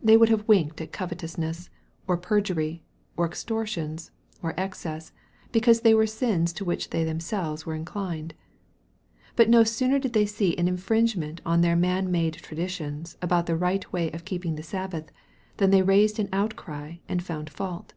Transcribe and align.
They 0.00 0.16
would 0.16 0.28
have 0.28 0.46
winked 0.46 0.80
at 0.80 0.92
covetousness, 0.92 1.68
or 2.06 2.16
perjury, 2.16 2.84
or 3.16 3.26
extortions, 3.26 4.12
or 4.40 4.54
excess, 4.56 5.10
because 5.50 5.80
they 5.80 5.92
were 5.94 6.06
Bins 6.06 6.52
to 6.52 6.64
which 6.64 6.90
they 6.90 7.02
themselves 7.02 7.66
were 7.66 7.74
inclined. 7.74 8.34
But 9.34 9.48
no 9.50 9.64
sooner 9.64 9.98
did 9.98 10.12
they 10.12 10.26
see 10.26 10.56
an 10.56 10.68
infringement 10.68 11.40
on 11.44 11.60
their 11.62 11.74
man 11.74 12.12
made 12.12 12.34
traditions 12.34 13.18
about 13.20 13.46
the 13.46 13.56
right 13.56 13.92
way 13.92 14.12
of 14.12 14.24
keeping 14.24 14.54
the 14.54 14.62
Sabbath, 14.62 15.10
than 15.56 15.70
they 15.70 15.82
raised 15.82 16.20
an 16.20 16.28
outcry, 16.32 16.98
and 17.08 17.20
found 17.20 17.50
fault. 17.50 17.94